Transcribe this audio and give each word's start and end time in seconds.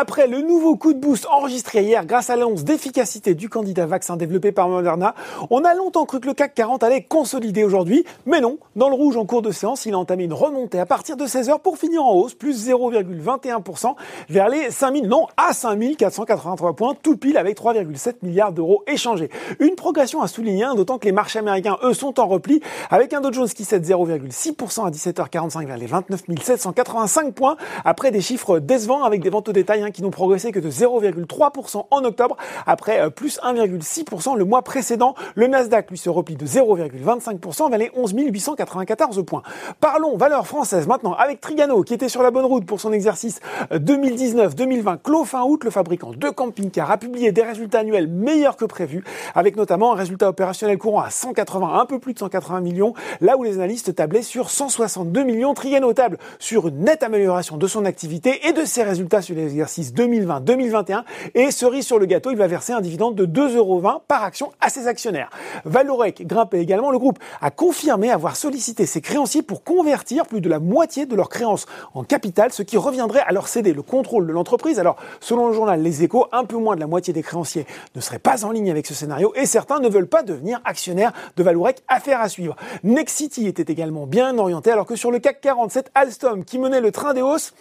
Après 0.00 0.28
le 0.28 0.42
nouveau 0.42 0.76
coup 0.76 0.92
de 0.92 1.00
boost 1.00 1.26
enregistré 1.26 1.82
hier 1.82 2.06
grâce 2.06 2.30
à 2.30 2.36
l'annonce 2.36 2.62
d'efficacité 2.62 3.34
du 3.34 3.48
candidat 3.48 3.84
vaccin 3.84 4.16
développé 4.16 4.52
par 4.52 4.68
Moderna, 4.68 5.16
on 5.50 5.64
a 5.64 5.74
longtemps 5.74 6.04
cru 6.04 6.20
que 6.20 6.28
le 6.28 6.34
CAC 6.34 6.54
40 6.54 6.84
allait 6.84 7.02
consolider 7.02 7.64
aujourd'hui, 7.64 8.04
mais 8.24 8.40
non, 8.40 8.58
dans 8.76 8.90
le 8.90 8.94
rouge 8.94 9.16
en 9.16 9.26
cours 9.26 9.42
de 9.42 9.50
séance, 9.50 9.86
il 9.86 9.94
a 9.94 9.98
entamé 9.98 10.22
une 10.22 10.32
remontée 10.32 10.78
à 10.78 10.86
partir 10.86 11.16
de 11.16 11.26
16h 11.26 11.58
pour 11.62 11.78
finir 11.78 12.04
en 12.04 12.12
hausse, 12.12 12.34
plus 12.34 12.68
0,21% 12.68 13.96
vers 14.28 14.48
les 14.48 14.70
5000, 14.70 15.08
non, 15.08 15.26
à 15.36 15.52
5483 15.52 16.76
points, 16.76 16.94
tout 17.02 17.16
pile 17.16 17.36
avec 17.36 17.60
3,7 17.60 18.18
milliards 18.22 18.52
d'euros 18.52 18.84
échangés. 18.86 19.30
Une 19.58 19.74
progression 19.74 20.22
à 20.22 20.28
souligner, 20.28 20.62
hein, 20.62 20.76
d'autant 20.76 20.98
que 20.98 21.06
les 21.06 21.12
marchés 21.12 21.40
américains, 21.40 21.76
eux, 21.82 21.92
sont 21.92 22.20
en 22.20 22.28
repli, 22.28 22.60
avec 22.90 23.14
un 23.14 23.20
Dow 23.20 23.32
Jones 23.32 23.48
qui 23.48 23.64
cède 23.64 23.84
0,6% 23.84 24.86
à 24.86 24.90
17h45 24.92 25.66
vers 25.66 25.76
les 25.76 25.86
29 25.86 26.22
785 26.40 27.34
points, 27.34 27.56
après 27.84 28.12
des 28.12 28.20
chiffres 28.20 28.60
décevants 28.60 29.02
avec 29.02 29.22
des 29.22 29.30
ventes 29.30 29.48
au 29.48 29.52
détail 29.52 29.87
qui 29.90 30.02
n'ont 30.02 30.10
progressé 30.10 30.52
que 30.52 30.60
de 30.60 30.70
0,3% 30.70 31.86
en 31.90 32.04
octobre, 32.04 32.36
après 32.66 33.00
euh, 33.00 33.10
plus 33.10 33.40
1,6% 33.40 34.36
le 34.36 34.44
mois 34.44 34.62
précédent. 34.62 35.14
Le 35.34 35.46
Nasdaq, 35.46 35.90
lui, 35.90 35.98
se 35.98 36.10
replie 36.10 36.36
de 36.36 36.46
0,25% 36.46 37.70
vers 37.70 37.78
les 37.78 37.90
11 37.94 38.14
894 38.16 39.24
points. 39.24 39.42
Parlons 39.80 40.16
valeurs 40.16 40.46
françaises 40.46 40.86
maintenant 40.86 41.14
avec 41.14 41.40
Trigano, 41.40 41.82
qui 41.82 41.94
était 41.94 42.08
sur 42.08 42.22
la 42.22 42.30
bonne 42.30 42.44
route 42.44 42.66
pour 42.66 42.80
son 42.80 42.92
exercice 42.92 43.40
2019-2020. 43.72 44.88
Euh, 44.88 44.96
Clos 45.02 45.24
fin 45.24 45.42
août, 45.42 45.64
le 45.64 45.70
fabricant 45.70 46.12
de 46.12 46.30
camping-car 46.30 46.90
a 46.90 46.98
publié 46.98 47.32
des 47.32 47.42
résultats 47.42 47.80
annuels 47.80 48.08
meilleurs 48.08 48.56
que 48.56 48.64
prévus, 48.64 49.04
avec 49.34 49.56
notamment 49.56 49.92
un 49.92 49.96
résultat 49.96 50.28
opérationnel 50.28 50.78
courant 50.78 51.00
à 51.00 51.10
180, 51.10 51.78
un 51.78 51.86
peu 51.86 51.98
plus 51.98 52.14
de 52.14 52.18
180 52.18 52.60
millions, 52.60 52.94
là 53.20 53.36
où 53.36 53.42
les 53.42 53.54
analystes 53.54 53.94
tablaient 53.94 54.22
sur 54.22 54.50
162 54.50 55.22
millions. 55.22 55.54
Trigano 55.54 55.92
table 55.92 56.18
sur 56.38 56.68
une 56.68 56.80
nette 56.80 57.02
amélioration 57.02 57.56
de 57.56 57.66
son 57.66 57.84
activité 57.84 58.48
et 58.48 58.52
de 58.52 58.64
ses 58.64 58.82
résultats 58.82 59.22
sur 59.22 59.34
les 59.78 59.88
exercices 59.88 59.94
2020-2021 59.94 61.02
et 61.34 61.50
cerise 61.50 61.86
sur 61.86 61.98
le 61.98 62.06
gâteau, 62.06 62.30
il 62.30 62.36
va 62.36 62.46
verser 62.46 62.72
un 62.72 62.80
dividende 62.80 63.14
de 63.14 63.26
2,20€ 63.26 64.00
par 64.06 64.22
action 64.22 64.52
à 64.60 64.68
ses 64.68 64.86
actionnaires. 64.86 65.30
Valorec 65.64 66.26
grimpait 66.26 66.60
également. 66.60 66.90
Le 66.90 66.98
groupe 66.98 67.18
a 67.40 67.50
confirmé 67.50 68.10
avoir 68.10 68.36
sollicité 68.36 68.86
ses 68.86 69.00
créanciers 69.00 69.42
pour 69.42 69.64
convertir 69.64 70.26
plus 70.26 70.40
de 70.40 70.48
la 70.48 70.58
moitié 70.58 71.06
de 71.06 71.14
leurs 71.14 71.28
créances 71.28 71.66
en 71.94 72.04
capital, 72.04 72.52
ce 72.52 72.62
qui 72.62 72.76
reviendrait 72.76 73.22
à 73.26 73.32
leur 73.32 73.48
céder 73.48 73.72
le 73.72 73.82
contrôle 73.82 74.26
de 74.26 74.32
l'entreprise. 74.32 74.78
Alors, 74.78 74.96
selon 75.20 75.48
le 75.48 75.54
journal 75.54 75.82
Les 75.82 76.02
Échos, 76.02 76.26
un 76.32 76.44
peu 76.44 76.56
moins 76.56 76.74
de 76.74 76.80
la 76.80 76.86
moitié 76.86 77.12
des 77.12 77.22
créanciers 77.22 77.66
ne 77.94 78.00
seraient 78.00 78.18
pas 78.18 78.44
en 78.44 78.50
ligne 78.50 78.70
avec 78.70 78.86
ce 78.86 78.94
scénario 78.94 79.32
et 79.34 79.46
certains 79.46 79.80
ne 79.80 79.88
veulent 79.88 80.08
pas 80.08 80.22
devenir 80.22 80.60
actionnaires 80.64 81.12
de 81.36 81.42
Valorec. 81.42 81.82
Affaire 81.88 82.20
à 82.20 82.28
suivre. 82.28 82.56
Nexity 82.82 83.46
était 83.46 83.70
également 83.70 84.06
bien 84.06 84.36
orienté 84.38 84.70
alors 84.70 84.86
que 84.86 84.96
sur 84.96 85.10
le 85.10 85.18
CAC 85.18 85.40
47, 85.40 85.90
Alstom, 85.94 86.44
qui 86.44 86.58
menait 86.58 86.80
le 86.80 86.92
train 86.92 87.14
des 87.14 87.22
hausses, 87.22 87.54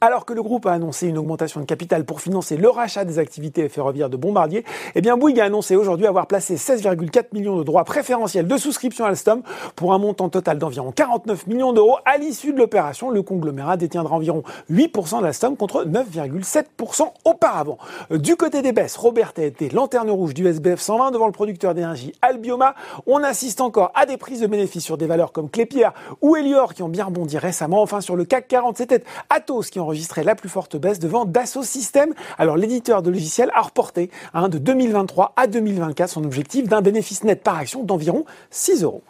alors 0.00 0.24
que 0.24 0.32
le 0.32 0.42
groupe 0.42 0.66
a 0.66 0.72
annoncé 0.72 1.08
une 1.08 1.18
augmentation 1.18 1.60
de 1.60 1.66
capital 1.66 2.04
pour 2.04 2.20
financer 2.20 2.56
le 2.56 2.68
rachat 2.68 3.04
des 3.04 3.18
activités 3.18 3.68
ferroviaires 3.68 4.10
de 4.10 4.16
Bombardier, 4.16 4.64
eh 4.94 5.00
bien 5.00 5.16
Bouygues 5.16 5.40
a 5.40 5.44
annoncé 5.44 5.76
aujourd'hui 5.76 6.06
avoir 6.06 6.26
placé 6.26 6.56
16,4 6.56 7.26
millions 7.32 7.56
de 7.56 7.64
droits 7.64 7.84
préférentiels 7.84 8.46
de 8.46 8.56
souscription 8.56 9.04
à 9.04 9.08
Alstom 9.08 9.42
pour 9.76 9.92
un 9.92 9.98
montant 9.98 10.28
total 10.28 10.58
d'environ 10.58 10.92
49 10.92 11.46
millions 11.46 11.72
d'euros. 11.72 11.96
À 12.04 12.18
l'issue 12.18 12.52
de 12.52 12.58
l'opération, 12.58 13.10
le 13.10 13.22
conglomérat 13.22 13.76
détiendra 13.76 14.16
environ 14.16 14.42
8% 14.70 15.22
d'Alstom 15.22 15.56
contre 15.56 15.84
9,7% 15.84 17.12
auparavant. 17.24 17.78
Du 18.10 18.36
côté 18.36 18.62
des 18.62 18.72
baisses, 18.72 18.96
Robert 18.96 19.32
a 19.36 19.42
été 19.42 19.68
lanterne 19.70 20.10
rouge 20.10 20.34
du 20.34 20.46
SBF 20.46 20.80
120 20.80 21.10
devant 21.10 21.26
le 21.26 21.32
producteur 21.32 21.74
d'énergie 21.74 22.12
Albioma. 22.22 22.74
On 23.06 23.22
assiste 23.22 23.60
encore 23.60 23.92
à 23.94 24.06
des 24.06 24.16
prises 24.16 24.40
de 24.40 24.46
bénéfices 24.46 24.84
sur 24.84 24.96
des 24.96 25.06
valeurs 25.06 25.32
comme 25.32 25.50
Clépierre 25.50 25.92
ou 26.20 26.36
Elior 26.36 26.74
qui 26.74 26.82
ont 26.82 26.88
bien 26.88 27.04
rebondi 27.04 27.38
récemment. 27.38 27.82
Enfin, 27.82 28.00
sur 28.00 28.16
le 28.16 28.24
CAC 28.24 28.48
40, 28.48 28.78
c'était 28.78 29.04
Atos 29.30 29.70
qui 29.70 29.80
enregistre 29.80 29.83
enregistré 29.84 30.24
la 30.24 30.34
plus 30.34 30.48
forte 30.48 30.76
baisse 30.76 30.98
devant 30.98 31.24
Dassault 31.24 31.62
Systèmes. 31.62 32.14
Alors 32.38 32.56
l'éditeur 32.56 33.02
de 33.02 33.10
logiciels 33.10 33.50
a 33.54 33.62
reporté 33.62 34.10
de 34.34 34.58
2023 34.58 35.34
à 35.36 35.46
2024 35.46 36.10
son 36.10 36.24
objectif 36.24 36.68
d'un 36.68 36.82
bénéfice 36.82 37.24
net 37.24 37.42
par 37.42 37.58
action 37.58 37.84
d'environ 37.84 38.24
6 38.50 38.82
euros. 38.82 39.02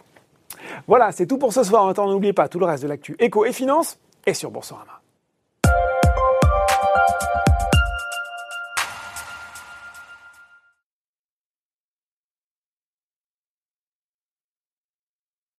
Voilà, 0.86 1.12
c'est 1.12 1.26
tout 1.26 1.38
pour 1.38 1.52
ce 1.52 1.62
soir. 1.62 1.86
Maintenant, 1.86 2.08
n'oubliez 2.08 2.32
pas 2.32 2.48
tout 2.48 2.58
le 2.58 2.66
reste 2.66 2.82
de 2.82 2.88
l'actu 2.88 3.16
éco 3.18 3.44
et 3.44 3.52
finance 3.52 3.98
et 4.26 4.34
sur 4.34 4.50
Boursorama. 4.50 5.03